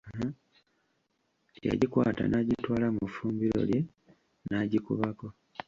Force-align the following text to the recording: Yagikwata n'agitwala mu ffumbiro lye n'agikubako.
Yagikwata 1.67 2.23
n'agitwala 2.27 2.87
mu 2.95 3.05
ffumbiro 3.09 3.61
lye 3.69 3.79
n'agikubako. 4.49 5.27